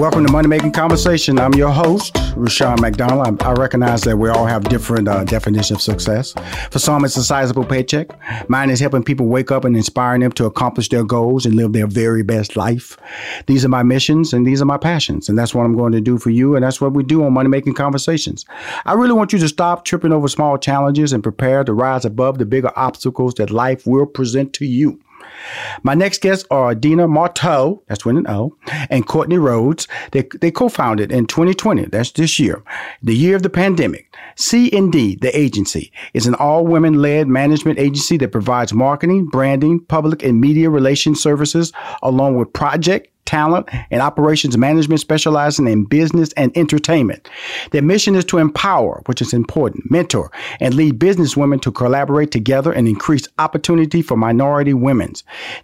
[0.00, 1.38] Welcome to Money Making Conversation.
[1.38, 3.42] I'm your host, Rushion McDonald.
[3.42, 6.32] I, I recognize that we all have different uh, definitions of success.
[6.70, 8.08] For some, it's a sizable paycheck.
[8.48, 11.74] Mine is helping people wake up and inspiring them to accomplish their goals and live
[11.74, 12.96] their very best life.
[13.44, 15.28] These are my missions and these are my passions.
[15.28, 16.56] And that's what I'm going to do for you.
[16.56, 18.46] And that's what we do on Money Making Conversations.
[18.86, 22.38] I really want you to stop tripping over small challenges and prepare to rise above
[22.38, 24.98] the bigger obstacles that life will present to you.
[25.82, 28.56] My next guests are Dina Marto, that's with an O,
[28.88, 29.88] and Courtney Rhodes.
[30.12, 32.62] They, they co-founded in 2020, that's this year,
[33.02, 34.14] the year of the pandemic.
[34.36, 40.40] C&D, the agency, is an all-women led management agency that provides marketing, branding, public and
[40.40, 47.30] media relations services, along with project talent, and operations management specializing in business and entertainment.
[47.70, 52.32] Their mission is to empower, which is important, mentor, and lead business women to collaborate
[52.32, 55.12] together and increase opportunity for minority women.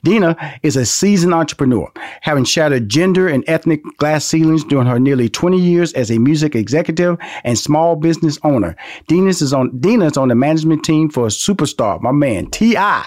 [0.04, 5.28] Dina is a seasoned entrepreneur, having shattered gender and ethnic glass ceilings during her nearly
[5.28, 8.76] 20 years as a music executive and small business owner.
[9.08, 13.06] Dina is on Dina is on the management team for a superstar, my man T.I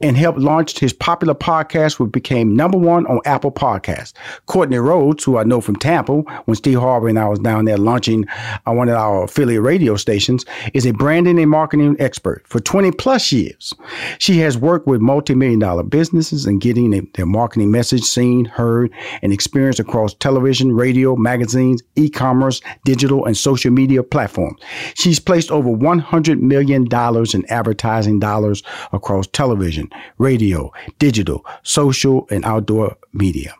[0.00, 4.12] and helped launch his popular podcast, which became number one on Apple Podcasts.
[4.46, 7.78] Courtney Rhodes, who I know from Tampa, when Steve Harvey and I was down there
[7.78, 12.60] launching uh, one of our affiliate radio stations, is a branding and marketing expert for
[12.60, 13.72] 20 plus years.
[14.18, 19.32] She has worked with multi-million dollar businesses and getting their marketing message seen, heard, and
[19.32, 24.60] experienced across television, radio, magazines, e-commerce, digital, and social media platforms.
[24.94, 32.44] She's placed over $100 million in advertising dollars across television television, radio, digital, social, and
[32.44, 33.54] outdoor media.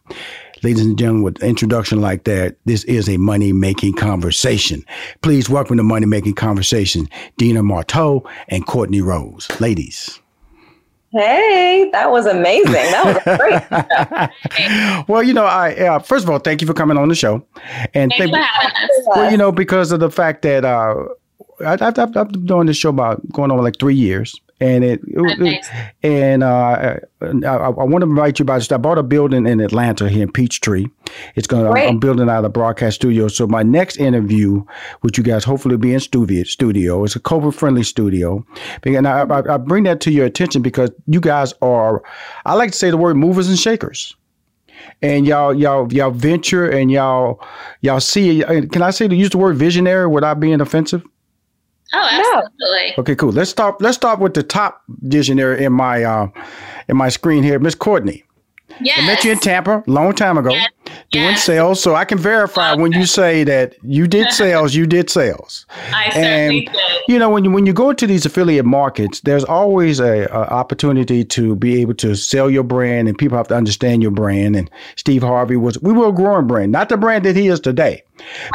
[0.64, 4.84] Ladies and gentlemen, with an introduction like that, this is a money making conversation.
[5.22, 9.48] Please welcome to Money Making Conversation, Dina Marto and Courtney Rhodes.
[9.60, 10.18] Ladies.
[11.12, 12.72] Hey, that was amazing.
[12.72, 15.08] That was great.
[15.08, 17.46] well, you know, I uh, first of all, thank you for coming on the show,
[17.94, 19.06] and thank, you for having us.
[19.06, 20.96] Well, you know, because of the fact that uh,
[21.64, 25.38] I, have been doing this show about going on like three years, and it, it,
[25.38, 25.68] nice.
[26.02, 28.72] and uh, I, I, want to invite you about.
[28.72, 30.86] I bought a building in Atlanta here in Peachtree.
[31.34, 31.70] It's gonna.
[31.72, 33.28] I'm, I'm, building out a broadcast studio.
[33.28, 34.64] So my next interview,
[35.02, 38.46] which you guys hopefully will be in studio, studio, it's a COVID friendly studio.
[38.84, 42.02] And I, I, I bring that to your attention because you guys are.
[42.46, 44.16] I like to say the word movers and shakers
[45.02, 47.40] and y'all y'all y'all venture and y'all
[47.80, 51.02] y'all see can I say to use the word visionary without being offensive?
[51.92, 52.94] Oh, absolutely.
[52.98, 53.32] Okay, cool.
[53.32, 53.80] Let's start.
[53.80, 56.28] Let's start with the top visionary in my uh,
[56.88, 58.24] in my screen here, Miss Courtney.
[58.80, 58.98] Yes.
[59.00, 60.70] I met you in Tampa a long time ago yes.
[61.10, 61.44] Doing yes.
[61.44, 65.66] sales, so I can verify when you say that you did sales, you did sales.
[65.92, 66.76] I certainly did.
[67.08, 70.46] You know, when you when you go into these affiliate markets, there's always a, a,
[70.56, 74.56] opportunity to be able to sell your brand, and people have to understand your brand.
[74.56, 77.60] And Steve Harvey was we were a growing brand, not the brand that he is
[77.60, 78.02] today.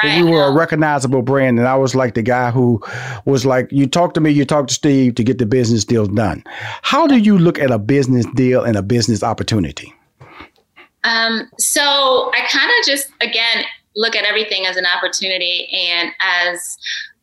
[0.03, 0.19] Right.
[0.19, 2.81] But we were a recognizable brand, and I was like the guy who
[3.25, 6.09] was like, "You talk to me, you talk to Steve to get the business deals
[6.09, 6.43] done."
[6.81, 9.93] How do you look at a business deal and a business opportunity?
[11.03, 16.77] Um, so I kind of just again look at everything as an opportunity and as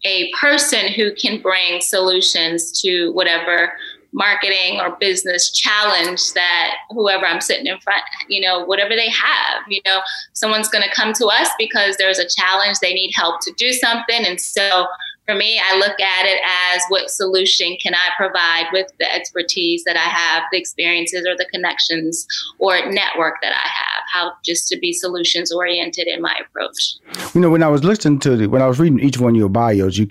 [0.05, 3.73] a person who can bring solutions to whatever
[4.13, 9.63] marketing or business challenge that whoever I'm sitting in front, you know, whatever they have,
[9.69, 10.01] you know,
[10.33, 13.73] someone's going to come to us because there's a challenge, they need help to do
[13.73, 14.25] something.
[14.25, 14.87] And so
[15.29, 16.41] for me, I look at it
[16.75, 21.37] as what solution can I provide with the expertise that I have, the experiences or
[21.37, 22.27] the connections
[22.59, 26.95] or network that I have, how just to be solutions oriented in my approach.
[27.35, 29.37] You know, when I was listening to the, when I was reading each one of
[29.37, 30.09] your bios, you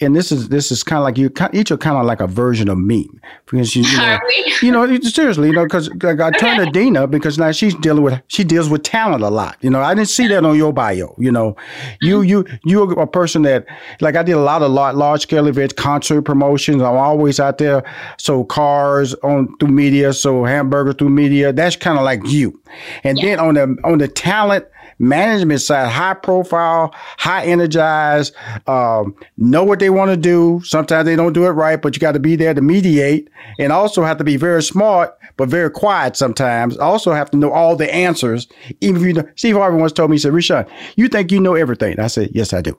[0.00, 2.26] and this is this is kind of like you each are kind of like a
[2.26, 3.08] version of me.
[3.46, 4.18] Because you, you know,
[4.62, 8.02] you know seriously you know because like I turned to Dina because now she's dealing
[8.02, 9.80] with she deals with talent a lot you know.
[9.80, 11.56] I didn't see that on your bio you know.
[12.00, 13.66] You you you're a person that
[14.00, 16.82] like I did a lot of large, large scale events concert promotions.
[16.82, 17.84] I'm always out there.
[18.18, 21.52] So cars on through media so hamburger through media.
[21.52, 22.60] That's kind of like you.
[23.04, 23.36] And yeah.
[23.36, 24.66] then on the on the talent
[24.98, 28.34] management side, high profile, high energized,
[28.66, 30.60] um, know what they want to do.
[30.64, 33.72] Sometimes they don't do it right, but you got to be there to mediate and
[33.72, 36.76] also have to be very smart, but very quiet sometimes.
[36.78, 38.46] Also have to know all the answers.
[38.80, 40.66] Even if you know, Steve Harvey once told me, he said, Rushion,
[40.96, 41.98] you think you know everything.
[41.98, 42.78] I said, yes, I do.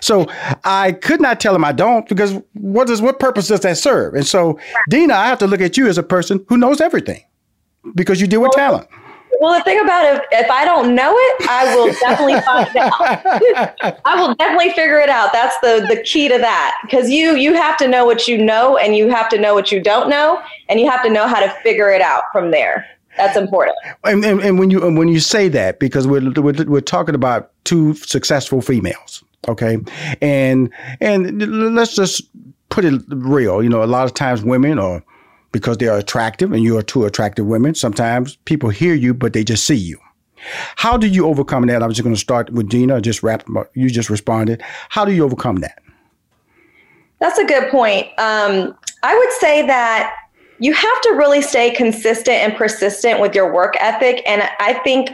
[0.00, 0.26] So
[0.64, 4.14] I could not tell him I don't because what does what purpose does that serve?
[4.14, 4.58] And so,
[4.88, 7.22] Dina, I have to look at you as a person who knows everything
[7.94, 8.88] because you deal with talent.
[9.40, 14.00] Well, the thing about it, if I don't know it, I will definitely find out.
[14.04, 15.32] I will definitely figure it out.
[15.32, 18.76] That's the the key to that because you you have to know what you know
[18.76, 21.40] and you have to know what you don't know and you have to know how
[21.40, 22.86] to figure it out from there.
[23.16, 23.76] That's important.
[24.04, 27.14] And, and, and when you and when you say that, because we're, we're we're talking
[27.14, 29.78] about two successful females, okay,
[30.20, 30.70] and
[31.00, 32.22] and let's just
[32.70, 33.62] put it real.
[33.62, 35.02] You know, a lot of times women are
[35.54, 37.76] because they are attractive, and you are two attractive women.
[37.76, 39.96] Sometimes people hear you, but they just see you.
[40.74, 41.80] How do you overcome that?
[41.80, 43.00] I was just going to start with Dina.
[43.00, 43.46] Just wrap.
[43.74, 44.62] You just responded.
[44.88, 45.78] How do you overcome that?
[47.20, 48.08] That's a good point.
[48.18, 50.12] Um, I would say that
[50.58, 54.22] you have to really stay consistent and persistent with your work ethic.
[54.26, 55.10] And I think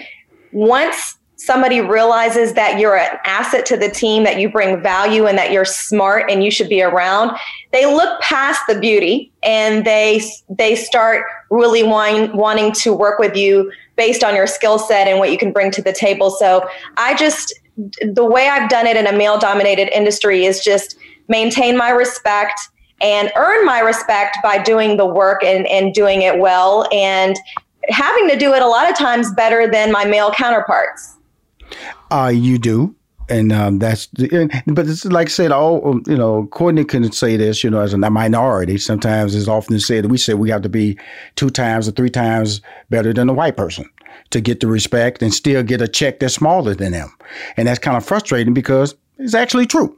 [0.53, 5.39] once somebody realizes that you're an asset to the team, that you bring value and
[5.39, 7.35] that you're smart and you should be around,
[7.73, 10.21] they look past the beauty and they
[10.51, 15.19] they start really wanting wanting to work with you based on your skill set and
[15.19, 16.31] what you can bring to the table.
[16.31, 17.59] So I just
[18.03, 20.99] the way I've done it in a male dominated industry is just
[21.29, 22.61] maintain my respect
[23.01, 27.35] and earn my respect by doing the work and, and doing it well and
[27.89, 31.17] having to do it a lot of times better than my male counterparts.
[32.11, 32.95] Uh, you do.
[33.29, 36.49] And um, that's, the, but it's like I said, all you know.
[36.49, 38.77] Courtney can say this, you know, as a minority.
[38.77, 40.99] Sometimes it's often said we say we have to be
[41.37, 43.89] two times or three times better than a white person
[44.31, 47.15] to get the respect and still get a check that's smaller than them,
[47.57, 49.97] and that's kind of frustrating because it's actually true.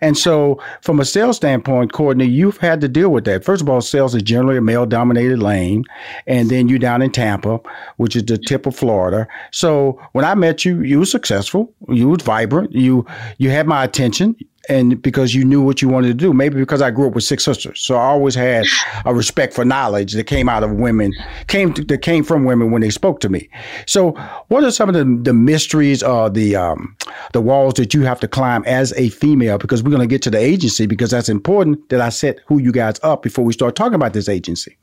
[0.00, 3.44] And so, from a sales standpoint, Courtney, you've had to deal with that.
[3.44, 5.84] First of all, sales is generally a male dominated lane.
[6.26, 7.60] And then you're down in Tampa,
[7.96, 9.26] which is the tip of Florida.
[9.50, 13.06] So, when I met you, you were successful, you were vibrant, you,
[13.38, 14.36] you had my attention
[14.68, 16.32] and because you knew what you wanted to do.
[16.32, 18.64] Maybe because I grew up with six sisters, so I always had
[19.04, 21.12] a respect for knowledge that came out of women,
[21.46, 23.48] came to, that came from women when they spoke to me.
[23.86, 24.12] So,
[24.48, 26.96] what are some of the, the mysteries or the um,
[27.32, 29.58] the walls that you have to climb as a female?
[29.58, 32.58] Because we're going to get to the agency because that's important that I set who
[32.58, 34.76] you guys up before we start talking about this agency.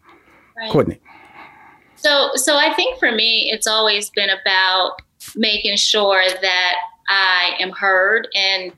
[0.58, 0.72] Right.
[0.72, 1.00] Courtney.
[1.96, 5.02] So, so I think for me, it's always been about
[5.36, 6.76] making sure that
[7.10, 8.72] I am heard and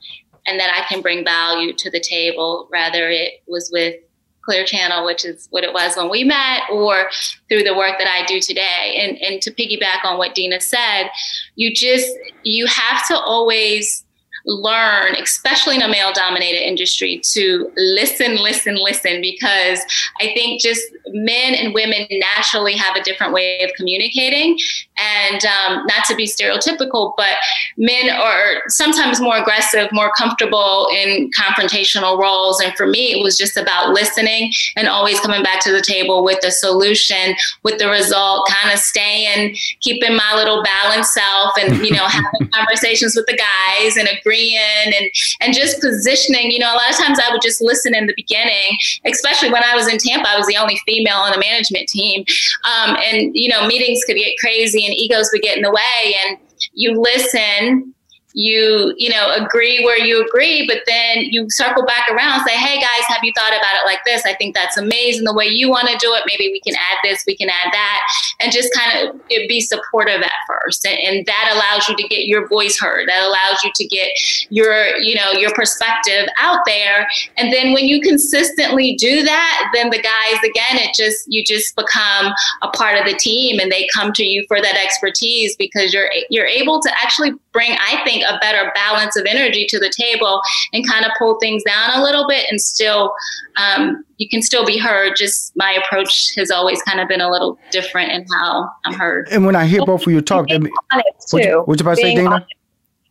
[0.50, 3.94] and that I can bring value to the table, rather it was with
[4.42, 7.10] Clear Channel, which is what it was when we met, or
[7.48, 8.98] through the work that I do today.
[8.98, 11.10] And and to piggyback on what Dina said,
[11.56, 12.10] you just
[12.42, 14.04] you have to always
[14.46, 19.80] learn, especially in a male dominated industry, to listen, listen, listen, because
[20.20, 24.58] I think just men and women naturally have a different way of communicating.
[25.00, 27.36] And um, not to be stereotypical, but
[27.76, 32.60] men are sometimes more aggressive, more comfortable in confrontational roles.
[32.60, 36.24] And for me, it was just about listening and always coming back to the table
[36.24, 41.78] with a solution, with the result, kind of staying, keeping my little balanced self and,
[41.84, 45.04] you know, having conversations with the guys and agreeing and
[45.40, 46.50] and just positioning.
[46.50, 49.62] You know, a lot of times I would just listen in the beginning, especially when
[49.64, 50.28] I was in Tampa.
[50.28, 52.24] I was the only female on the management team,
[52.64, 56.16] um, and you know, meetings could get crazy and egos would get in the way,
[56.26, 56.38] and
[56.72, 57.94] you listen
[58.32, 62.56] you you know agree where you agree but then you circle back around and say
[62.56, 64.24] hey guys have you thought about it like this?
[64.24, 66.22] I think that's amazing the way you want to do it.
[66.26, 68.00] Maybe we can add this we can add that
[68.40, 70.86] and just kind of be supportive at first.
[70.86, 73.08] And, and that allows you to get your voice heard.
[73.08, 74.10] That allows you to get
[74.50, 77.08] your you know your perspective out there.
[77.36, 81.74] And then when you consistently do that then the guys again it just you just
[81.76, 82.32] become
[82.62, 86.10] a part of the team and they come to you for that expertise because you're
[86.28, 90.40] you're able to actually bring i think a better balance of energy to the table
[90.72, 93.12] and kind of pull things down a little bit and still
[93.56, 95.14] um, you can still be heard.
[95.16, 99.28] Just my approach has always kind of been a little different in how i'm heard.
[99.30, 101.96] And when i hear both of you talk being honest what, you, what you about
[101.96, 102.30] to say Dina?
[102.30, 102.54] honest.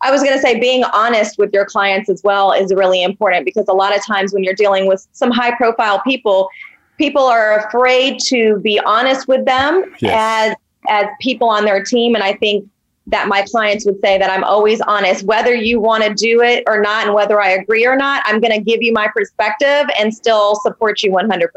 [0.01, 3.43] I was going to say being honest with your clients as well is really important
[3.43, 6.47] because a lot of times when you're dealing with some high profile people,
[6.97, 10.13] people are afraid to be honest with them yes.
[10.15, 10.55] as
[10.87, 12.15] as people on their team.
[12.15, 12.69] And I think
[13.09, 16.63] that my clients would say that I'm always honest, whether you want to do it
[16.67, 19.89] or not, and whether I agree or not, I'm going to give you my perspective
[19.99, 21.47] and still support you 100%.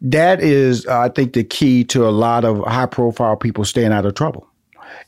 [0.00, 3.92] That is, uh, I think, the key to a lot of high profile people staying
[3.92, 4.46] out of trouble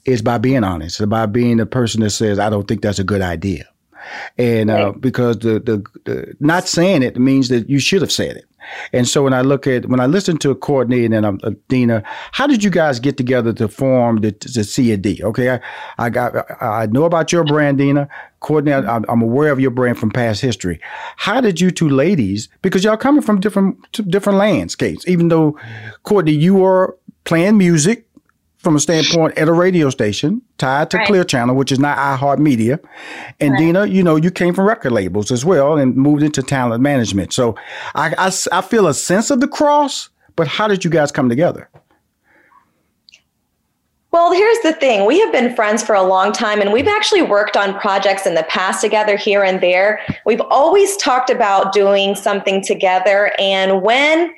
[0.04, 3.04] is by being honest, by being the person that says, I don't think that's a
[3.04, 3.66] good idea.
[4.38, 8.36] and uh, because the, the, the not saying it means that you should have said
[8.36, 8.44] it.
[8.92, 12.02] And so when I look at when I listen to Courtney and um, uh, Dina,
[12.32, 15.20] how did you guys get together to form the, the C and D?
[15.22, 15.60] Okay, I,
[15.98, 18.08] I got I know about your brand, Dina.
[18.40, 20.80] Courtney, I, I'm aware of your brand from past history.
[21.16, 23.76] How did you two ladies, because y'all coming from different
[24.10, 25.58] different landscapes, even though
[26.04, 28.06] Courtney, you are playing music
[28.60, 31.06] from a standpoint at a radio station tied to right.
[31.06, 32.78] Clear Channel, which is not iHeartMedia.
[33.40, 33.58] And right.
[33.58, 37.32] Dina, you know, you came from record labels as well and moved into talent management.
[37.32, 37.56] So
[37.94, 41.28] I, I, I feel a sense of the cross, but how did you guys come
[41.28, 41.70] together?
[44.12, 45.06] Well, here's the thing.
[45.06, 48.34] We have been friends for a long time and we've actually worked on projects in
[48.34, 50.00] the past together here and there.
[50.26, 53.32] We've always talked about doing something together.
[53.38, 54.34] And when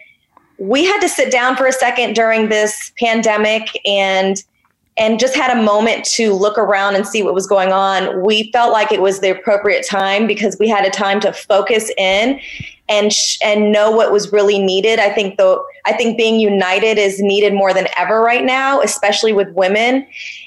[0.62, 4.44] we had to sit down for a second during this pandemic and
[4.98, 8.22] and just had a moment to look around and see what was going on.
[8.22, 11.90] We felt like it was the appropriate time because we had a time to focus
[11.96, 12.38] in
[12.90, 14.98] and sh- and know what was really needed.
[14.98, 19.32] I think the I think being united is needed more than ever right now, especially
[19.32, 20.06] with women.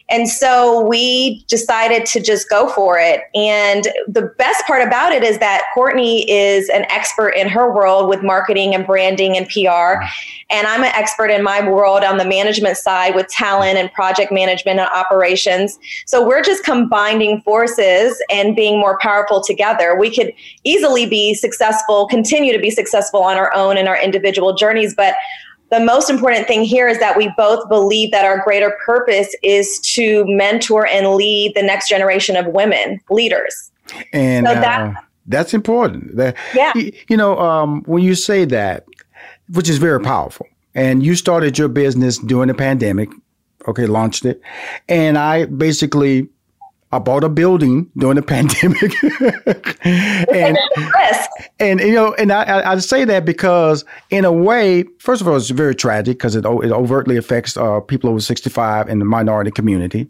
[0.09, 3.21] And so we decided to just go for it.
[3.33, 8.07] And the best part about it is that Courtney is an expert in her world
[8.07, 9.59] with marketing and branding and PR.
[9.59, 10.05] Mm-hmm.
[10.51, 14.31] And I'm an expert in my world on the management side with talent and project
[14.31, 15.79] management and operations.
[16.05, 19.97] So we're just combining forces and being more powerful together.
[19.97, 20.33] We could
[20.63, 25.15] easily be successful, continue to be successful on our own in our individual journeys, but
[25.71, 29.79] the most important thing here is that we both believe that our greater purpose is
[29.95, 33.71] to mentor and lead the next generation of women leaders.
[34.13, 36.15] And so that, uh, that's important.
[36.15, 36.73] That, yeah.
[37.07, 38.85] You know, um, when you say that,
[39.49, 43.09] which is very powerful, and you started your business during the pandemic,
[43.67, 44.41] okay, launched it,
[44.87, 46.29] and I basically
[46.95, 48.93] I bought a building during the pandemic.
[50.29, 50.57] and,
[51.59, 55.35] and, you know, and I, I, say that because in a way, first of all,
[55.35, 59.51] it's very tragic because it, it overtly affects uh, people over 65 in the minority
[59.51, 60.07] community.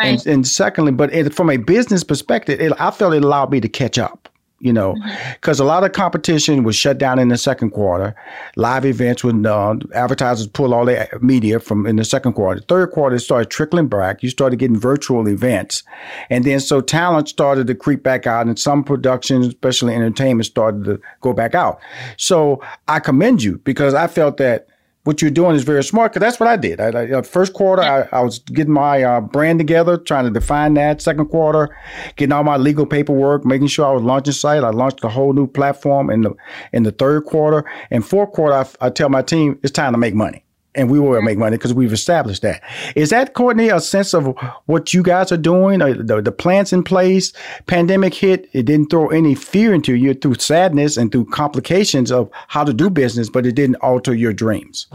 [0.00, 0.18] Right.
[0.18, 3.60] And, and, secondly, but it, from a business perspective, it, I felt it allowed me
[3.60, 4.28] to catch up
[4.62, 4.94] you know,
[5.34, 5.64] because mm-hmm.
[5.64, 8.14] a lot of competition was shut down in the second quarter.
[8.54, 12.60] Live events would uh, advertisers pull all their media from in the second quarter.
[12.60, 14.22] Third quarter started trickling back.
[14.22, 15.82] You started getting virtual events,
[16.30, 20.84] and then so talent started to creep back out, and some productions, especially entertainment, started
[20.84, 21.80] to go back out.
[22.16, 24.68] So I commend you because I felt that
[25.04, 26.80] what you're doing is very smart because that's what I did.
[26.80, 30.30] I, I, uh, first quarter, I, I, was getting my uh, brand together, trying to
[30.30, 31.02] define that.
[31.02, 31.76] Second quarter,
[32.16, 34.62] getting all my legal paperwork, making sure I was launching site.
[34.62, 36.34] I launched a whole new platform in the
[36.72, 37.68] in the third quarter.
[37.90, 40.44] And fourth quarter, I, I tell my team it's time to make money
[40.74, 42.62] and we will make money because we've established that.
[42.96, 44.34] Is that Courtney a sense of
[44.66, 45.80] what you guys are doing?
[45.80, 47.32] The, the plans in place,
[47.66, 52.30] pandemic hit, it didn't throw any fear into you through sadness and through complications of
[52.48, 54.86] how to do business, but it didn't alter your dreams.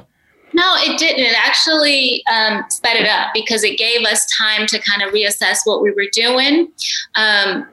[0.54, 1.24] No, it didn't.
[1.24, 5.60] It actually um, sped it up because it gave us time to kind of reassess
[5.66, 6.72] what we were doing.
[7.14, 7.68] Um,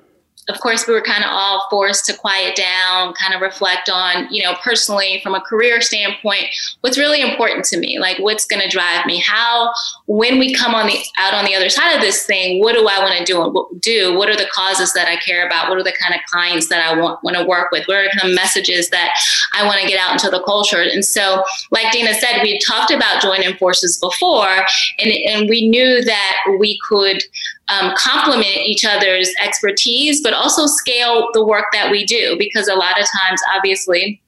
[0.49, 4.29] of course, we were kind of all forced to quiet down, kind of reflect on,
[4.31, 6.45] you know, personally from a career standpoint,
[6.83, 9.19] what's really important to me, like what's going to drive me.
[9.19, 9.73] How,
[10.07, 12.87] when we come on the out on the other side of this thing, what do
[12.87, 13.79] I want to do?
[13.81, 15.69] Do what are the causes that I care about?
[15.69, 17.87] What are the kind of clients that I want want to work with?
[17.87, 19.15] What are the messages that
[19.55, 20.83] I want to get out into the culture?
[20.83, 24.67] And so, like Dina said, we talked about joining forces before,
[24.99, 27.23] and and we knew that we could
[27.69, 32.37] um, complement each other's expertise, but also scale the work that we do.
[32.39, 34.21] Because a lot of times, obviously,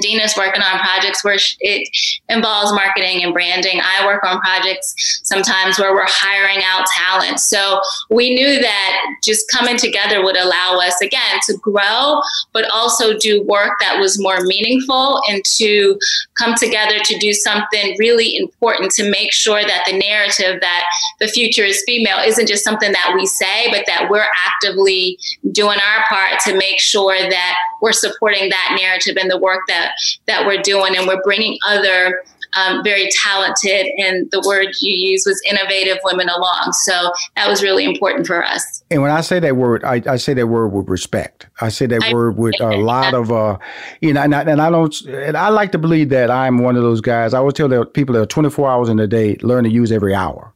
[0.00, 1.88] Dina's working on projects where it
[2.28, 3.80] involves marketing and branding.
[3.82, 7.40] I work on projects sometimes where we're hiring out talent.
[7.40, 7.80] So
[8.10, 12.20] we knew that just coming together would allow us, again, to grow,
[12.52, 15.98] but also do work that was more meaningful and to
[16.34, 20.84] come together to do something really important to make sure that the narrative that
[21.18, 25.18] the future is female isn't just something that we say, but that we're actively
[25.52, 29.79] doing our part to make sure that we're supporting that narrative and the work that
[29.80, 29.92] that
[30.26, 32.22] that we're doing, and we're bringing other
[32.56, 36.72] um, very talented, and the word you use was innovative women along.
[36.84, 38.82] So that was really important for us.
[38.90, 41.46] And when I say that word, I, I say that word with respect.
[41.60, 43.58] I say that I, word with a lot of, uh,
[44.00, 46.76] you know, and I, and I don't, and I like to believe that I'm one
[46.76, 47.34] of those guys.
[47.34, 49.92] I always tell the people that are 24 hours in a day, learn to use
[49.92, 50.52] every hour.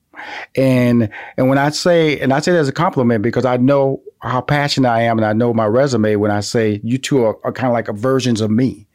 [0.57, 4.01] And and when I say, and I say that as a compliment because I know
[4.23, 7.37] how passionate I am, and I know my resume when I say you two are,
[7.45, 8.87] are kind of like versions of me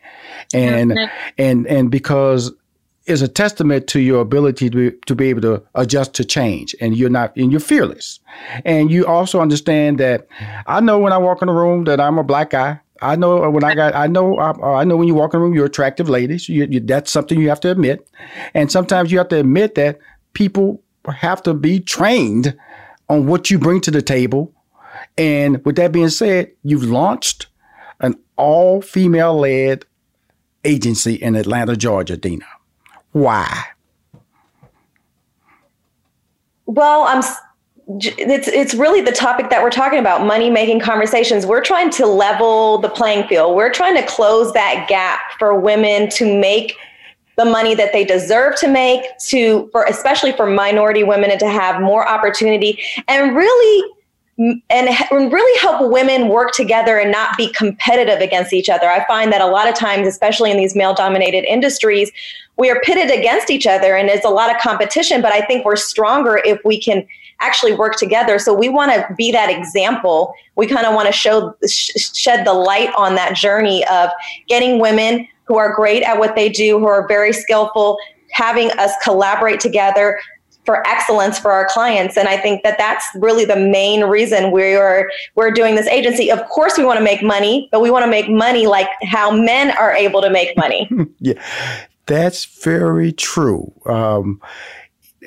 [0.53, 0.97] and
[1.37, 2.51] and and because
[3.09, 6.75] it's a testament to your ability to be, to be able to adjust to change
[6.79, 8.19] and you're not and you're fearless.
[8.65, 10.27] And you also understand that
[10.67, 12.79] i know when i walk in a room that i'm a black guy.
[13.01, 15.43] I know when i got i know i, I know when you walk in the
[15.43, 16.47] room you're attractive ladies.
[16.47, 18.07] You, you, that's something you have to admit.
[18.53, 19.99] And sometimes you have to admit that
[20.33, 22.55] people have to be trained
[23.07, 24.53] on what you bring to the table.
[25.17, 27.47] And with that being said you've launched
[28.01, 29.85] an all female led
[30.63, 32.45] agency in atlanta georgia dina.
[33.11, 33.65] Why?
[36.65, 37.23] Well, I'm
[37.89, 41.45] it's it's really the topic that we're talking about money making conversations.
[41.45, 43.55] We're trying to level the playing field.
[43.55, 46.75] We're trying to close that gap for women to make
[47.35, 51.49] the money that they deserve to make to for especially for minority women and to
[51.49, 52.79] have more opportunity.
[53.07, 53.91] And really
[54.39, 58.89] and really help women work together and not be competitive against each other.
[58.89, 62.09] I find that a lot of times, especially in these male dominated industries,
[62.55, 65.65] we are pitted against each other and it's a lot of competition, but I think
[65.65, 67.05] we're stronger if we can
[67.41, 68.39] actually work together.
[68.39, 70.33] So we want to be that example.
[70.55, 74.09] We kind of want to show shed the light on that journey of
[74.47, 77.97] getting women who are great at what they do, who are very skillful,
[78.31, 80.19] having us collaborate together,
[80.69, 82.15] for excellence for our clients.
[82.15, 86.31] And i think that that's really the main reason we're we're doing this agency.
[86.31, 89.31] Of course we want to make money but we want to make money like how
[89.31, 90.87] men are able to make money.
[91.19, 91.41] Yeah
[92.05, 93.71] that's very true.
[93.85, 94.41] Um,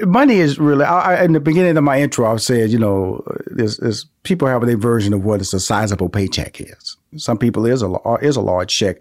[0.00, 3.76] money is really I, in the beginning of my intro i said you know there's,
[3.76, 6.96] there's people have their version of what a sizable paycheck is.
[7.16, 8.96] Some people is a is a large check.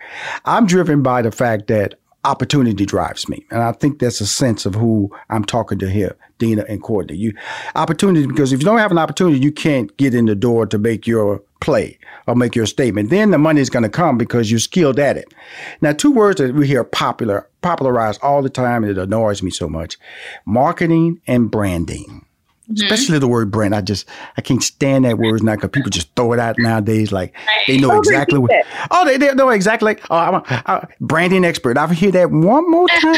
[0.45, 3.45] I'm driven by the fact that opportunity drives me.
[3.49, 7.15] And I think that's a sense of who I'm talking to here, Dina and Courtney.
[7.15, 7.33] You
[7.75, 10.77] opportunity because if you don't have an opportunity, you can't get in the door to
[10.77, 11.97] make your play
[12.27, 13.09] or make your statement.
[13.09, 15.33] Then the money is going to come because you're skilled at it.
[15.81, 19.51] Now, two words that we hear popular popularized all the time, and it annoys me
[19.51, 19.97] so much:
[20.45, 22.25] marketing and branding.
[22.71, 22.83] Mm-hmm.
[22.83, 23.75] Especially the word brand.
[23.75, 27.11] I just I can't stand that word now because people just throw it out nowadays.
[27.11, 27.35] Like
[27.67, 28.51] they know exactly what.
[28.89, 29.85] Oh, they, they know exactly.
[29.85, 31.77] Like, oh, I'm a, a branding expert.
[31.77, 33.15] I hear that one more time.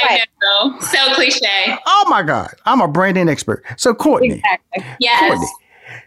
[0.00, 0.78] I know.
[0.80, 1.76] So cliche.
[1.86, 2.50] Oh my God.
[2.64, 3.64] I'm a branding expert.
[3.76, 4.36] So Courtney.
[4.36, 4.84] Exactly.
[5.00, 5.20] Yes.
[5.20, 5.46] Courtney.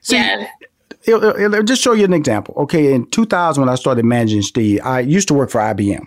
[0.01, 0.49] See, yes.
[1.03, 2.53] It'll, it'll just show you an example.
[2.57, 6.05] Okay, in 2000 when I started managing Steve, I used to work for IBM.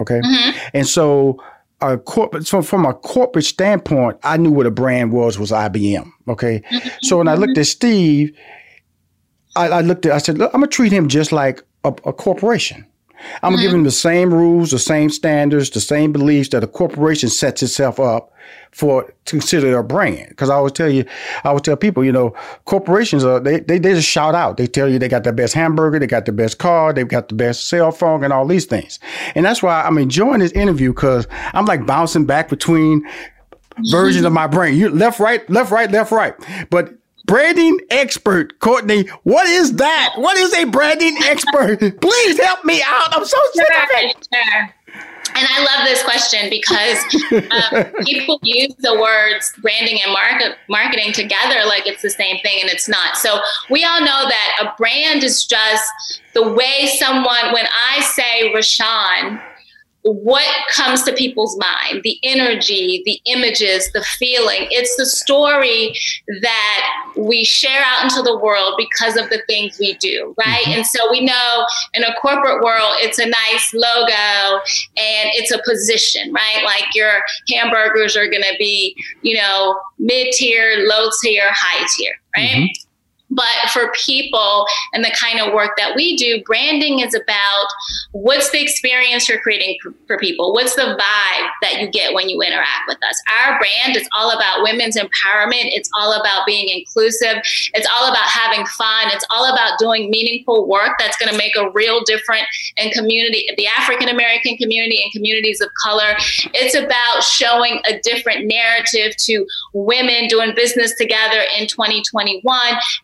[0.00, 0.58] Okay, mm-hmm.
[0.72, 1.42] and so
[1.80, 6.10] a corporate so from a corporate standpoint, I knew what a brand was was IBM.
[6.28, 6.88] Okay, mm-hmm.
[7.02, 8.36] so when I looked at Steve,
[9.56, 12.12] I, I, looked at I said, look, I'm gonna treat him just like a, a
[12.12, 12.86] corporation.
[13.42, 13.62] I'm mm-hmm.
[13.62, 18.00] giving the same rules, the same standards, the same beliefs that a corporation sets itself
[18.00, 18.32] up
[18.72, 20.28] for to consider their brand.
[20.28, 21.04] Because I always tell you,
[21.44, 22.34] I always tell people, you know,
[22.64, 24.56] corporations are they, they they just shout out.
[24.56, 27.28] They tell you they got the best hamburger, they got the best car, they've got
[27.28, 28.98] the best cell phone, and all these things.
[29.34, 33.06] And that's why I'm enjoying this interview because I'm like bouncing back between
[33.90, 34.76] versions of my brain.
[34.76, 36.34] You left, right, left, right, left, right.
[36.70, 36.94] But
[37.26, 39.08] branding expert, Courtney.
[39.24, 40.14] What is that?
[40.16, 41.78] What is a branding expert?
[42.00, 43.14] Please help me out.
[43.14, 44.28] I'm so sick of it.
[45.34, 46.98] And I love this question because
[47.50, 52.58] um, people use the words branding and market, marketing together like it's the same thing,
[52.62, 53.18] and it's not.
[53.18, 58.50] So we all know that a brand is just the way someone, when I say
[58.54, 59.40] Rushion,
[60.06, 65.92] what comes to people's mind the energy the images the feeling it's the story
[66.42, 70.78] that we share out into the world because of the things we do right mm-hmm.
[70.78, 74.60] and so we know in a corporate world it's a nice logo
[74.96, 77.20] and it's a position right like your
[77.52, 82.85] hamburgers are going to be you know mid tier low tier high tier right mm-hmm.
[83.36, 87.66] But for people and the kind of work that we do, branding is about
[88.12, 90.52] what's the experience you're creating for people?
[90.54, 93.22] What's the vibe that you get when you interact with us?
[93.40, 95.68] Our brand is all about women's empowerment.
[95.76, 97.36] It's all about being inclusive.
[97.74, 99.08] It's all about having fun.
[99.08, 102.46] It's all about doing meaningful work that's going to make a real difference
[102.76, 106.14] in community, the African American community and communities of color.
[106.54, 112.42] It's about showing a different narrative to women doing business together in 2021.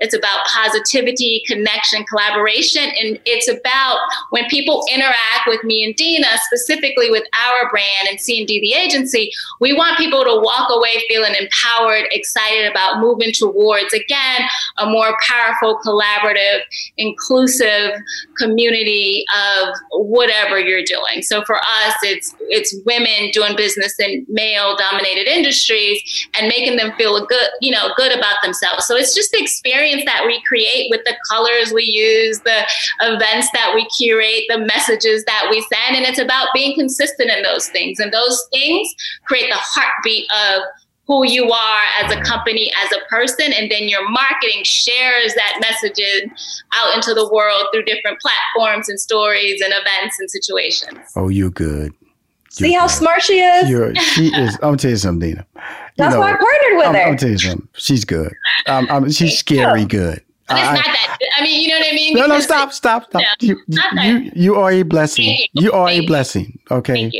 [0.01, 2.85] It's about positivity, connection, collaboration.
[2.85, 3.99] And it's about
[4.31, 9.31] when people interact with me and Dina, specifically with our brand and C&D the agency,
[9.61, 14.43] we want people to walk away feeling empowered, excited about moving towards, again,
[14.79, 16.61] a more powerful, collaborative,
[16.97, 17.93] inclusive
[18.39, 21.23] community of whatever you're doing.
[21.23, 26.93] So for us, it's it's women doing business in male dominated industries and making them
[26.97, 28.87] feel good, you know, good about themselves.
[28.87, 32.66] So it's just the experience that we create with the colors we use, the
[33.01, 35.96] events that we curate, the messages that we send.
[35.96, 37.98] And it's about being consistent in those things.
[37.98, 38.88] And those things
[39.25, 40.62] create the heartbeat of
[41.07, 45.59] who you are as a company, as a person, and then your marketing shares that
[45.61, 46.01] message
[46.75, 50.98] out into the world through different platforms and stories and events and situations.
[51.16, 51.92] Oh, you're good.
[52.59, 52.93] You're See how good.
[52.95, 53.71] smart she is?
[53.71, 54.55] You're, she is.
[54.57, 55.47] I'm gonna tell you something, Dina.
[55.55, 55.62] You
[55.97, 57.01] That's know, why I partnered with I'm, her.
[57.03, 57.69] I'm tell you something.
[57.75, 58.35] She's good.
[58.67, 60.23] Um, I'm, she's scary good.
[60.49, 61.19] But it's I, not that.
[61.38, 62.15] I mean, you know what I mean?
[62.15, 63.23] No, no, stop, stop, stop.
[63.41, 65.25] You, you, you are a blessing.
[65.25, 65.47] You.
[65.55, 65.73] you.
[65.73, 66.59] are Thank a blessing.
[66.71, 67.11] Okay.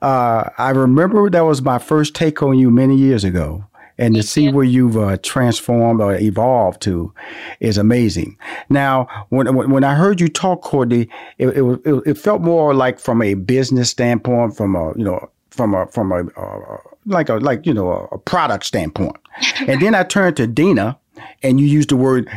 [0.00, 3.64] Uh, I remember that was my first take on you many years ago.
[3.98, 7.12] And to see where you've uh, transformed or evolved to
[7.60, 8.38] is amazing.
[8.68, 13.22] Now, when when I heard you talk, Courtney, it, it, it felt more like from
[13.22, 17.66] a business standpoint, from a you know from a from a uh, like a like
[17.66, 19.16] you know a, product standpoint.
[19.66, 20.98] and then I turned to Dina,
[21.42, 22.28] and you used the word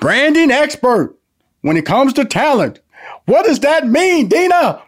[0.00, 1.16] branding expert
[1.62, 2.80] when it comes to talent.
[3.26, 4.82] What does that mean, Dina?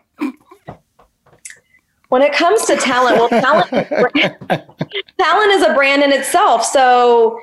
[2.08, 3.70] When it comes to talent, well, talent,
[5.18, 6.64] talent is a brand in itself.
[6.64, 7.38] So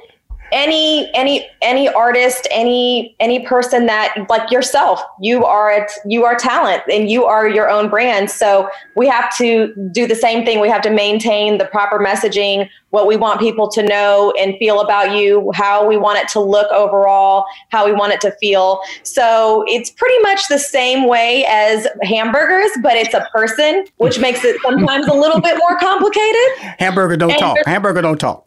[0.51, 6.35] any any any artist any any person that like yourself you are a, you are
[6.35, 10.59] talent and you are your own brand so we have to do the same thing
[10.59, 14.79] we have to maintain the proper messaging what we want people to know and feel
[14.81, 18.81] about you how we want it to look overall how we want it to feel
[19.03, 24.43] so it's pretty much the same way as hamburgers but it's a person which makes
[24.43, 26.47] it sometimes a little bit more complicated
[26.79, 28.45] hamburger don't and talk hamburger don't talk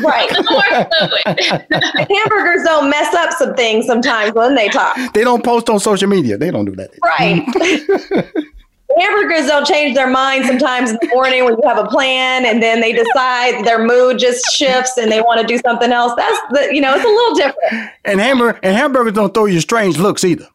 [0.00, 0.30] right
[2.08, 4.96] hamburgers don't mess up some things sometimes when they talk.
[5.12, 6.38] They don't post on social media.
[6.38, 6.90] They don't do that.
[7.02, 8.34] Right.
[9.00, 12.62] hamburgers don't change their mind sometimes in the morning when you have a plan and
[12.62, 16.12] then they decide their mood just shifts and they want to do something else.
[16.16, 17.90] That's the you know, it's a little different.
[18.04, 20.46] And hamburger and hamburgers don't throw you strange looks either.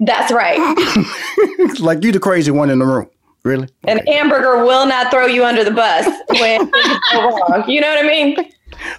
[0.00, 0.58] That's right.
[1.80, 3.08] like you the crazy one in the room.
[3.44, 3.68] Really?
[3.84, 7.64] An hamburger will not throw you under the bus when things go wrong.
[7.68, 8.36] You know what I mean?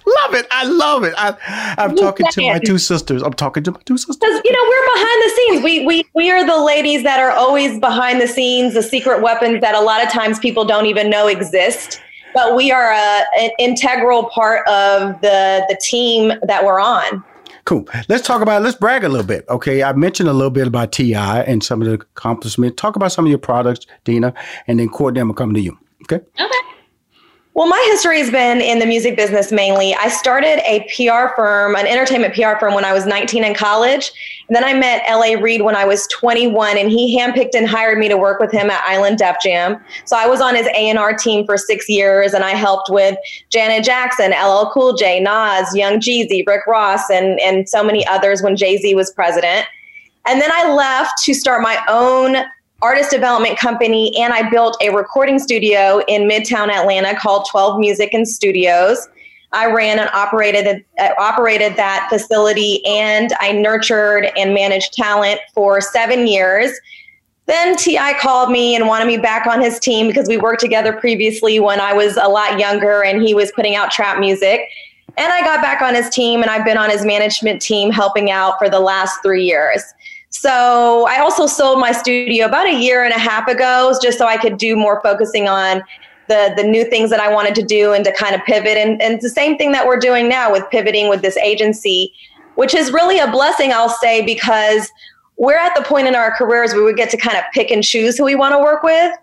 [0.06, 0.46] Love it.
[0.50, 1.14] I love it.
[1.16, 1.34] I,
[1.78, 3.22] I'm talking to my two sisters.
[3.22, 4.16] I'm talking to my two sisters.
[4.16, 5.64] Because you know we're behind the scenes.
[5.64, 9.60] We we we are the ladies that are always behind the scenes, the secret weapons
[9.60, 12.00] that a lot of times people don't even know exist.
[12.34, 17.24] But we are a, an integral part of the the team that we're on.
[17.64, 17.88] Cool.
[18.08, 18.62] Let's talk about.
[18.62, 19.46] Let's brag a little bit.
[19.48, 21.42] Okay, I mentioned a little bit about T.I.
[21.42, 22.78] and some of the accomplishments.
[22.80, 24.34] Talk about some of your products, Dina,
[24.66, 25.78] and then Courtney will come to you.
[26.02, 26.16] Okay.
[26.38, 26.73] Okay.
[27.54, 29.94] Well, my history has been in the music business mainly.
[29.94, 34.10] I started a PR firm, an entertainment PR firm, when I was 19 in college.
[34.48, 35.36] And then I met L.A.
[35.36, 38.70] Reid when I was 21, and he handpicked and hired me to work with him
[38.70, 39.80] at Island Def Jam.
[40.04, 43.16] So I was on his A&R team for six years, and I helped with
[43.50, 48.42] Janet Jackson, LL Cool J, Nas, Young Jeezy, Rick Ross, and, and so many others
[48.42, 49.64] when Jay-Z was president.
[50.26, 52.44] And then I left to start my own
[52.84, 58.12] artist development company, and I built a recording studio in Midtown Atlanta called 12 Music
[58.12, 59.08] and Studios.
[59.52, 65.80] I ran and operated uh, operated that facility, and I nurtured and managed talent for
[65.80, 66.72] seven years.
[67.46, 68.18] Then T.I.
[68.20, 71.80] called me and wanted me back on his team because we worked together previously when
[71.80, 74.60] I was a lot younger, and he was putting out trap music.
[75.16, 78.30] And I got back on his team, and I've been on his management team helping
[78.30, 79.82] out for the last three years.
[80.36, 84.26] So I also sold my studio about a year and a half ago, just so
[84.26, 85.80] I could do more focusing on
[86.26, 88.76] the the new things that I wanted to do and to kind of pivot.
[88.76, 92.12] And, and it's the same thing that we're doing now with pivoting with this agency,
[92.56, 94.90] which is really a blessing, I'll say, because
[95.36, 97.84] we're at the point in our careers where we get to kind of pick and
[97.84, 99.16] choose who we want to work with.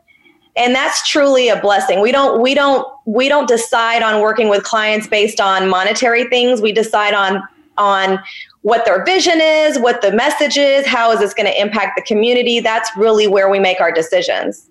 [0.56, 2.00] And that's truly a blessing.
[2.00, 6.62] We don't we don't we don't decide on working with clients based on monetary things.
[6.62, 7.44] We decide on
[7.78, 8.20] on
[8.62, 12.04] what their vision is, what the message is, how is this going to impact the
[12.04, 12.60] community.
[12.60, 14.70] That's really where we make our decisions.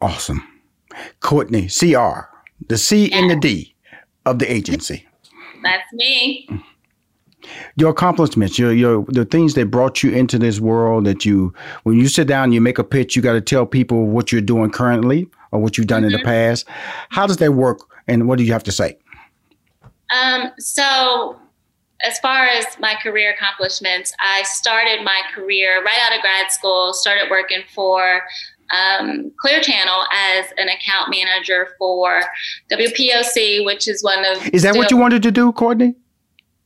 [0.00, 0.42] Awesome.
[1.20, 2.28] Courtney, CR,
[2.68, 3.74] the C and the D
[4.24, 5.06] of the agency.
[5.62, 6.48] That's me.
[7.76, 11.52] Your accomplishments, your your the things that brought you into this world that you
[11.82, 14.40] when you sit down you make a pitch, you got to tell people what you're
[14.40, 16.06] doing currently or what you've done mm-hmm.
[16.06, 16.26] in the mm-hmm.
[16.26, 16.66] past.
[17.08, 18.98] How does that work and what do you have to say?
[20.10, 21.40] Um, so
[22.02, 26.92] as far as my career accomplishments, I started my career right out of grad school,
[26.92, 28.22] started working for
[28.70, 32.22] um, Clear Channel as an account manager for
[32.70, 34.48] WPOC, which is one of.
[34.48, 35.94] Is that what you wanted to do, Courtney?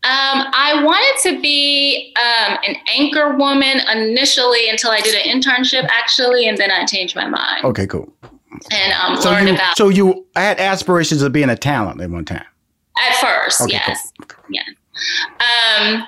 [0.05, 5.89] Um, I wanted to be um, an anchor woman initially until I did an internship,
[5.89, 7.65] actually, and then I changed my mind.
[7.65, 8.13] Okay, cool.
[8.71, 9.79] And um, so learned you, about.
[9.79, 12.45] So you had aspirations of being a talent at one time.
[12.99, 14.45] At first, okay, yes, cool.
[14.51, 14.63] yeah.
[15.41, 16.05] Um,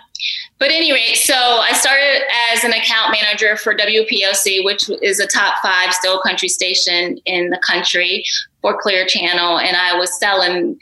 [0.59, 5.63] but anyway, so I started as an account manager for WPOC, which is a top
[5.63, 8.25] five still country station in the country
[8.63, 10.79] for Clear Channel, and I was selling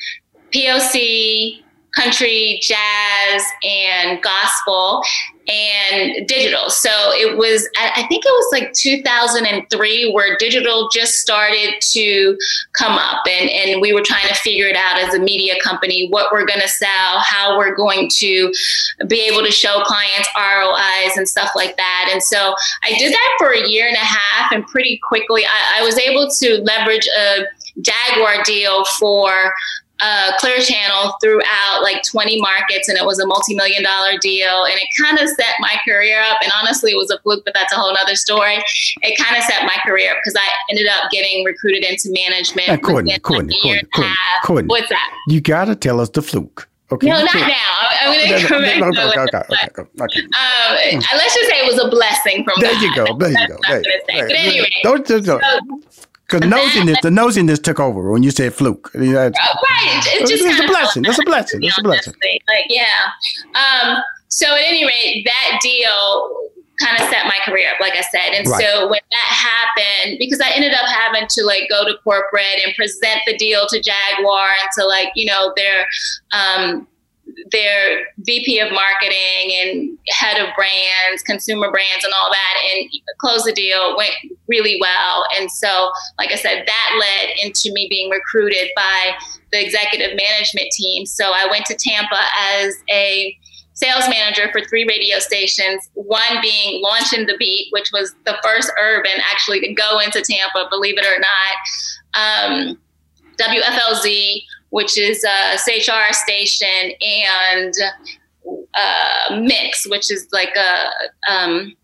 [0.53, 1.63] POC,
[1.95, 5.03] country, jazz, and gospel
[5.49, 6.71] and digital.
[6.71, 12.39] So it was, I think it was like 2003 where digital just started to
[12.73, 16.09] come up and, and we were trying to figure it out as a media company,
[16.09, 18.53] what we're going to sell, how we're going to
[19.07, 22.09] be able to show clients ROIs and stuff like that.
[22.11, 25.81] And so I did that for a year and a half and pretty quickly I,
[25.81, 27.45] I was able to leverage a
[27.81, 29.53] Jaguar deal for
[30.01, 34.65] uh, Clear Channel throughout like 20 markets, and it was a multi-million dollar deal.
[34.65, 36.39] And it kind of set my career up.
[36.43, 38.57] And honestly, it was a fluke, but that's a whole other story.
[39.03, 42.69] It kind of set my career up because I ended up getting recruited into management.
[42.69, 45.11] Uh, Courtney, Courtney, Courtney, Courtney, Courtney, What's that?
[45.29, 46.69] You got to tell us the fluke.
[46.93, 47.09] Okay.
[47.09, 47.55] No, not now.
[48.03, 48.83] I'm going to come back.
[48.83, 50.21] Okay, okay, okay, okay, okay.
[50.21, 52.83] Um, let's just say it was a blessing from there God.
[52.83, 53.57] You go, there you go.
[53.67, 53.97] There you go.
[54.07, 55.43] But anyway, don't, don't, don't.
[55.43, 55.94] So,
[56.41, 58.91] because nosiness, the nosiness took over when you said fluke.
[59.35, 60.01] right.
[60.07, 61.05] It's just it's a blessing.
[61.05, 61.63] It's a blessing.
[61.63, 62.15] It's a blessing.
[62.23, 62.85] Like, yeah.
[63.55, 68.03] Um, so at any rate, that deal kind of set my career up, like I
[68.03, 68.35] said.
[68.35, 68.61] And right.
[68.61, 72.75] so when that happened, because I ended up having to like go to corporate and
[72.75, 75.87] present the deal to Jaguar and to like, you know, their
[76.33, 76.87] um,
[77.51, 83.47] their VP of marketing and head of brands, consumer brands, and all that, and closed
[83.47, 83.97] the deal.
[83.97, 84.13] Went
[84.49, 89.13] really well, and so, like I said, that led into me being recruited by
[89.53, 91.07] the executive management team.
[91.07, 92.21] So I went to Tampa
[92.57, 93.37] as a
[93.75, 98.71] sales manager for three radio stations, one being Launching the Beat, which was the first
[98.81, 101.55] urban actually to go into Tampa, believe it or not.
[102.17, 102.79] Um,
[103.39, 107.75] WFLZ, which is a CHR station, and
[108.75, 111.75] uh, Mix, which is like a um,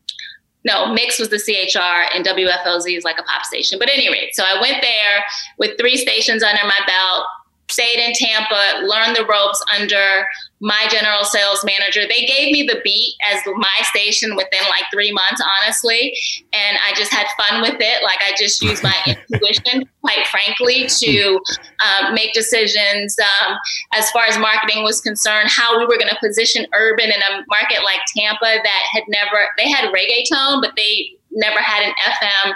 [0.65, 3.79] no, Mix was the CHR and WFLZ is like a pop station.
[3.79, 5.25] But anyway, so I went there
[5.59, 7.25] with three stations under my belt,
[7.71, 10.27] stayed in Tampa, learned the ropes under
[10.61, 12.03] my general sales manager.
[12.03, 16.15] They gave me the beat as my station within like three months, honestly.
[16.53, 18.03] And I just had fun with it.
[18.03, 21.41] Like I just used my intuition, quite frankly, to
[21.81, 23.57] um, make decisions um,
[23.95, 27.45] as far as marketing was concerned, how we were going to position urban in a
[27.49, 32.53] market like Tampa that had never, they had reggaeton, but they never had an FM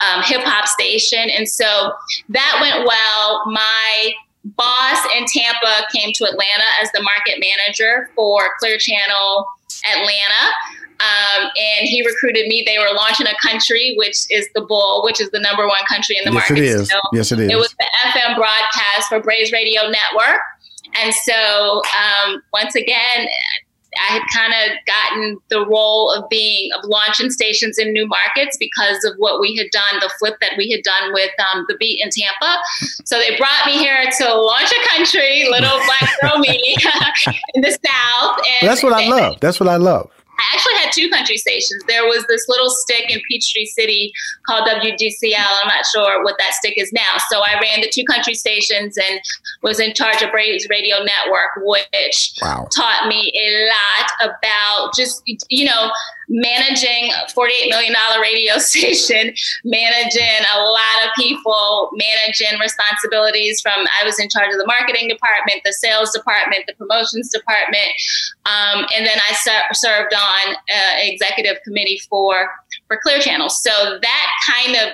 [0.00, 1.28] um, hip hop station.
[1.30, 1.92] And so
[2.28, 3.50] that went well.
[3.50, 4.12] My
[4.56, 9.46] boss in Tampa came to Atlanta as the market manager for Clear Channel
[9.92, 10.52] Atlanta.
[11.00, 12.64] Um, and he recruited me.
[12.66, 16.16] They were launching a country, which is the Bull, which is the number one country
[16.16, 16.64] in the yes, market.
[16.64, 16.88] It is.
[16.90, 17.50] So yes, it is.
[17.52, 20.40] It was the FM broadcast for Braves Radio Network.
[21.00, 23.28] And so, um, once again,
[24.00, 28.56] I had kind of gotten the role of being of launching stations in new markets
[28.58, 31.76] because of what we had done, the flip that we had done with um, the
[31.76, 32.56] beat in Tampa.
[33.04, 36.76] So they brought me here to launch a country, little black girl me
[37.54, 38.38] in the South.
[38.60, 39.40] And that's what I love.
[39.40, 40.10] That's what I love.
[40.38, 41.82] I actually had two country stations.
[41.88, 44.12] There was this little stick in Peachtree City
[44.46, 45.34] called WGCL.
[45.34, 47.18] I'm not sure what that stick is now.
[47.28, 49.20] So I ran the two country stations and
[49.62, 52.68] was in charge of Braves Radio Network, which wow.
[52.74, 55.90] taught me a lot about just, you know,
[56.28, 59.32] managing a $48 million radio station,
[59.64, 65.08] managing a lot of people, managing responsibilities from, I was in charge of the marketing
[65.08, 67.88] department, the sales department, the promotions department.
[68.46, 72.48] Um, and then I ser- served on uh, executive committee for,
[72.86, 73.48] for Clear Channel.
[73.48, 74.92] So that kind of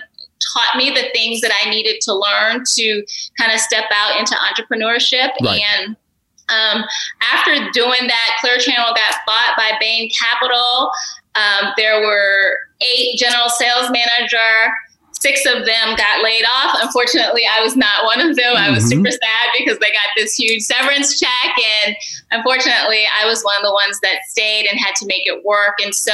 [0.52, 3.04] taught me the things that I needed to learn to
[3.38, 5.62] kind of step out into entrepreneurship right.
[5.78, 5.96] and
[6.48, 6.84] um,
[7.32, 10.90] after doing that, Clear Channel got bought by Bain Capital.
[11.34, 14.72] Um, there were eight general sales manager.
[15.24, 16.76] Six of them got laid off.
[16.82, 18.56] Unfortunately, I was not one of them.
[18.56, 19.00] I was mm-hmm.
[19.00, 21.56] super sad because they got this huge severance check.
[21.80, 21.96] And
[22.30, 25.80] unfortunately, I was one of the ones that stayed and had to make it work.
[25.82, 26.12] And so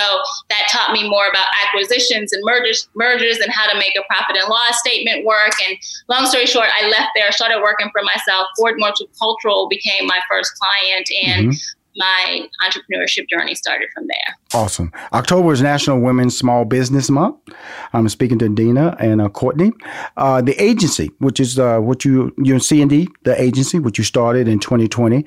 [0.49, 4.37] that taught me more about acquisitions and mergers, mergers and how to make a profit
[4.37, 5.59] and loss statement work.
[5.67, 8.47] And long story short, I left there, started working for myself.
[8.57, 11.11] Ford Multicultural became my first client.
[11.27, 14.37] And mm-hmm my entrepreneurship journey started from there.
[14.53, 14.93] Awesome.
[15.13, 17.37] October is National Women's Small Business Month.
[17.93, 19.73] I'm speaking to Dina and uh, Courtney.
[20.17, 24.49] Uh, the agency, which is uh, what you you C&D, the agency, which you started
[24.49, 25.25] in 2020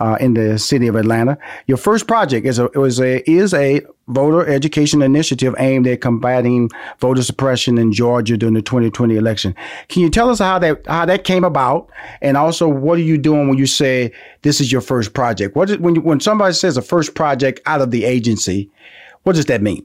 [0.00, 1.38] uh, in the city of Atlanta.
[1.66, 7.22] Your first project is a a is a voter education initiative aimed at combating voter
[7.22, 9.54] suppression in Georgia during the 2020 election.
[9.88, 13.18] Can you tell us how that how that came about, and also what are you
[13.18, 14.12] doing when you say
[14.46, 15.56] this is your first project?
[15.56, 18.70] What is, when you, when somebody says a first project out of the agency,
[19.24, 19.84] what does that mean?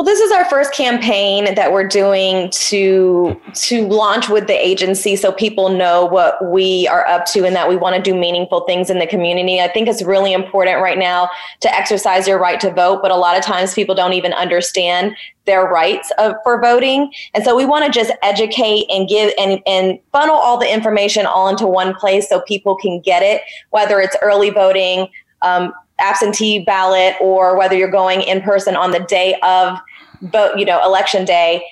[0.00, 5.14] Well, this is our first campaign that we're doing to to launch with the agency
[5.14, 8.62] so people know what we are up to and that we want to do meaningful
[8.62, 9.60] things in the community.
[9.60, 11.28] I think it's really important right now
[11.60, 15.14] to exercise your right to vote, but a lot of times people don't even understand
[15.44, 17.12] their rights of, for voting.
[17.34, 21.26] And so we want to just educate and give and, and funnel all the information
[21.26, 25.08] all into one place so people can get it, whether it's early voting,
[25.42, 29.78] um, absentee ballot, or whether you're going in person on the day of
[30.22, 31.64] vote, you know, election day,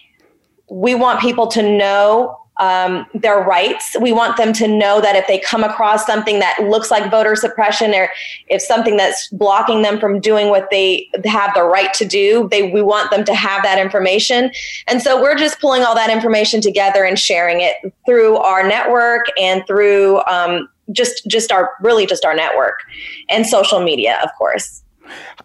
[0.71, 3.97] we want people to know um, their rights.
[4.01, 7.37] We want them to know that if they come across something that looks like voter
[7.37, 8.11] suppression or
[8.49, 12.71] if something that's blocking them from doing what they have the right to do, they
[12.71, 14.51] we want them to have that information.
[14.89, 19.27] And so we're just pulling all that information together and sharing it through our network
[19.41, 22.81] and through um, just just our really just our network
[23.29, 24.83] and social media, of course.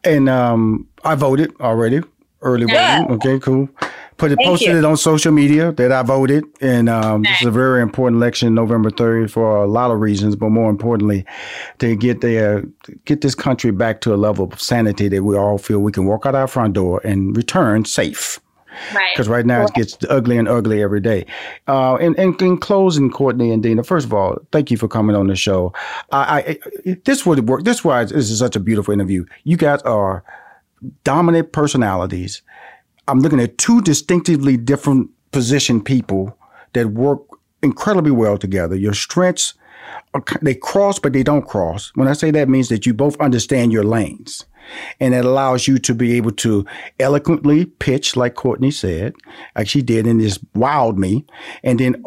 [0.03, 2.01] And um, I voted already
[2.43, 3.11] early voting.
[3.15, 3.69] Okay, cool.
[4.17, 4.77] Put it, Thank posted you.
[4.77, 8.53] it on social media that I voted, and um, this is a very important election,
[8.53, 11.25] November third, for a lot of reasons, but more importantly,
[11.79, 12.71] to get the
[13.05, 16.05] get this country back to a level of sanity that we all feel we can
[16.05, 18.39] walk out our front door and return safe.
[18.93, 19.11] Right.
[19.13, 21.25] Because right now it gets ugly and ugly every day.
[21.67, 25.15] Uh, and, and in closing, Courtney and Dina, first of all, thank you for coming
[25.15, 25.73] on the show.
[26.11, 27.63] I, I this would work.
[27.65, 29.25] This why this is such a beautiful interview.
[29.43, 30.23] You guys are
[31.03, 32.41] dominant personalities.
[33.07, 36.37] I'm looking at two distinctively different position people
[36.73, 37.21] that work
[37.61, 38.75] incredibly well together.
[38.75, 39.53] Your strengths,
[40.41, 41.91] they cross, but they don't cross.
[41.95, 44.45] When I say that means that you both understand your lanes.
[44.99, 46.65] And it allows you to be able to
[46.99, 49.13] eloquently pitch, like Courtney said,
[49.55, 51.25] like she did, and just wowed me.
[51.63, 52.03] And then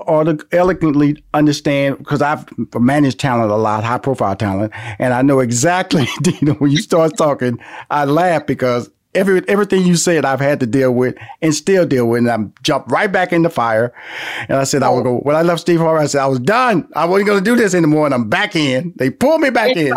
[0.52, 6.06] eloquently understand, because I've managed talent a lot, high profile talent, and I know exactly,
[6.24, 7.58] you know, when you start talking,
[7.90, 12.06] I laugh because every everything you said I've had to deal with and still deal
[12.06, 12.18] with.
[12.18, 13.92] And I'm jumped right back in the fire.
[14.48, 16.40] And I said I would go when I left Steve Harvey, I said I was
[16.40, 16.88] done.
[16.94, 18.06] I wasn't gonna do this anymore.
[18.06, 18.92] And I'm back in.
[18.96, 19.94] They pulled me back in.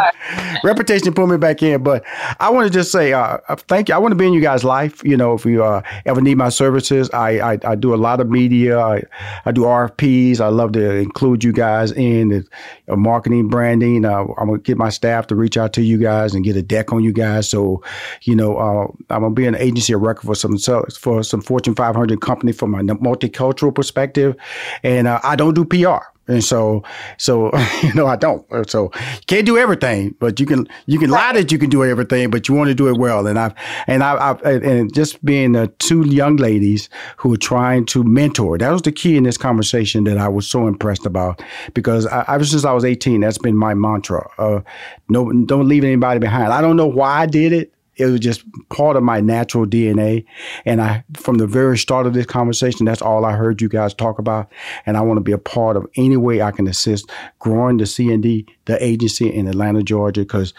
[0.64, 1.84] Reputation pulled me back in.
[1.84, 2.04] But
[2.40, 3.96] I want to just say uh, thank you.
[3.96, 5.04] I want to be in you guys' life.
[5.04, 8.20] You know, if you uh, ever need my services, I, I, I do a lot
[8.20, 8.80] of media.
[8.80, 9.04] I,
[9.46, 10.40] I do RFPs.
[10.40, 12.48] I love to include you guys in the
[12.88, 14.06] uh, marketing, branding.
[14.06, 16.62] Uh, I'm gonna get my staff to reach out to you guys and get a
[16.62, 17.50] deck on you guys.
[17.50, 17.84] So,
[18.24, 21.76] you know, uh, I'm gonna be an agency of record for some for some Fortune
[21.76, 24.36] 500 company from a multicultural perspective,
[24.84, 26.04] and uh, I don't do PR.
[26.30, 26.84] And so,
[27.18, 27.52] so
[27.84, 28.46] you know, I don't.
[28.70, 31.84] So you can't do everything, but you can you can lie that you can do
[31.84, 33.26] everything, but you want to do it well.
[33.28, 33.54] And I've
[33.88, 38.60] and I, I've and just being uh, two young ladies who are trying to mentor.
[38.60, 41.42] That was the key in this conversation that I was so impressed about
[41.74, 44.30] because I, ever since I was 18, that's been my mantra.
[44.38, 44.62] Uh,
[45.10, 46.54] no, don't leave anybody behind.
[46.54, 50.26] I don't know why I did it it was just part of my natural DNA.
[50.66, 53.94] And I, from the very start of this conversation, that's all I heard you guys
[53.94, 54.52] talk about.
[54.86, 57.86] And I want to be a part of any way I can assist growing the
[57.86, 60.54] C & D, the agency in Atlanta, Georgia, because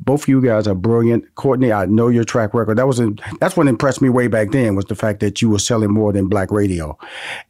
[0.00, 1.34] both of you guys are brilliant.
[1.34, 2.78] Courtney, I know your track record.
[2.78, 3.00] That was
[3.38, 6.12] that's what impressed me way back then was the fact that you were selling more
[6.12, 6.98] than black radio.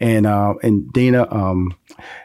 [0.00, 1.74] And uh, and Dina, um,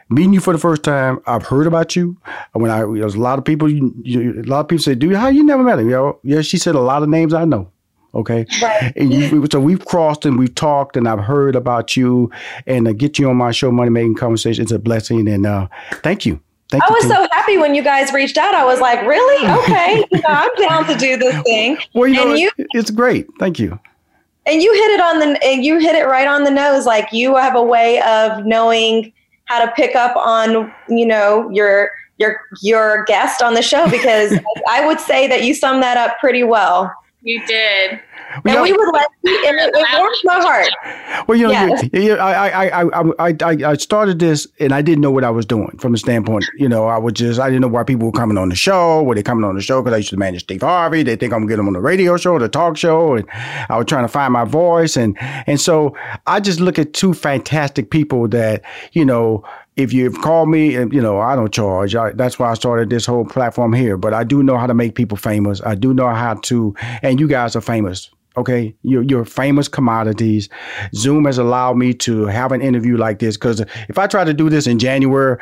[0.08, 2.16] meeting you for the first time, I've heard about you.
[2.52, 5.08] When I there's a lot of people, you, you, a lot of people say, "Do
[5.08, 7.44] you how you never met him?" Yo, yeah, she said a lot of names I
[7.44, 7.70] know.
[8.14, 8.92] Okay, right.
[8.96, 12.30] and you, so we've crossed and we've talked, and I've heard about you,
[12.66, 15.68] and to get you on my show, Money Making Conversation, it's a blessing, and uh,
[16.02, 16.40] thank you.
[16.68, 17.10] Thank I was too.
[17.10, 18.54] so happy when you guys reached out.
[18.54, 19.48] I was like, really?
[19.62, 21.78] Okay, you know, I'm down to do this thing.
[21.94, 23.28] Well, you know, you, it's great.
[23.38, 23.78] Thank you.
[24.46, 26.86] And you hit it on the, and you hit it right on the nose.
[26.86, 29.12] Like you have a way of knowing
[29.46, 34.38] how to pick up on, you know, your your your guest on the show because
[34.68, 36.92] I would say that you sum that up pretty well.
[37.26, 38.00] You did.
[38.44, 41.26] And we would let you, and it, it warms my heart.
[41.26, 41.82] Well, you know, Yes.
[41.92, 45.24] you, you, I, I, I, I, I, I started this and I didn't know what
[45.24, 47.82] I was doing from the standpoint, you know, I was just, I didn't know why
[47.82, 49.02] people were coming on the show.
[49.02, 51.02] Were they coming on the show because I used to manage Steve Harvey?
[51.02, 53.14] They think I'm going to get them on the radio show, the talk show.
[53.14, 54.96] And I was trying to find my voice.
[54.96, 55.96] And, and so
[56.28, 58.62] I just look at two fantastic people that,
[58.92, 59.42] you know,
[59.76, 61.94] if you call me, you know, I don't charge.
[61.94, 63.96] I, that's why I started this whole platform here.
[63.96, 65.60] But I do know how to make people famous.
[65.64, 68.10] I do know how to, and you guys are famous.
[68.38, 70.50] Okay, you're, you're famous commodities.
[70.94, 74.34] Zoom has allowed me to have an interview like this because if I try to
[74.34, 75.38] do this in January,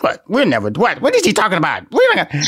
[0.00, 0.22] what?
[0.28, 1.00] We're never what?
[1.00, 1.84] What is he talking about?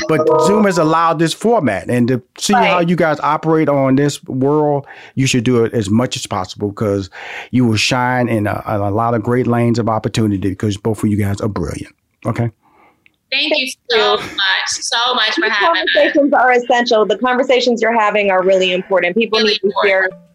[0.09, 2.67] But Zoom has allowed this format, and to see right.
[2.67, 6.69] how you guys operate on this world, you should do it as much as possible
[6.69, 7.09] because
[7.53, 11.11] you will shine in a, a lot of great lanes of opportunity because both of
[11.11, 11.95] you guys are brilliant.
[12.25, 12.51] Okay.
[13.31, 15.89] Thank you so much, so much for having us.
[15.95, 17.07] Conversations are essential.
[17.07, 19.17] The conversations you're having are really important.
[19.17, 20.13] People really need to important.
[20.13, 20.26] hear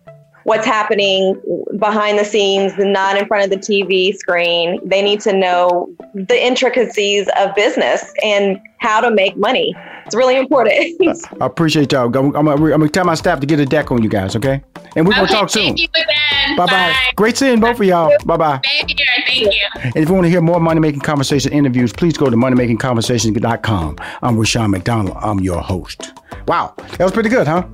[0.44, 1.39] what's happening
[1.78, 4.80] behind the scenes, not in front of the TV screen.
[4.84, 9.76] They need to know the intricacies of business and how to make money.
[10.06, 10.74] It's really important.
[11.39, 12.16] I appreciate y'all.
[12.18, 14.36] I'm, I'm, I'm going to tell my staff to get a deck on you guys,
[14.36, 14.62] okay?
[14.96, 15.76] And we're going to talk soon.
[16.58, 16.96] Bye bye.
[17.16, 18.12] Great seeing both of y'all.
[18.26, 18.60] Bye bye.
[18.64, 19.06] Thank you.
[19.26, 19.68] Thank you.
[19.76, 23.98] And if you want to hear more Money Making Conversation interviews, please go to moneymakingconversations.com.
[24.22, 25.18] I'm Rushion McDonald.
[25.22, 26.12] I'm your host.
[26.48, 26.74] Wow.
[26.78, 27.66] That was pretty good, huh?